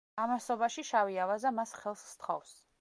ამასობაში, 0.21 0.85
შავი 0.87 1.21
ავაზა 1.27 1.53
მას 1.61 1.77
ხელს 1.83 2.05
სთხოვს. 2.17 2.61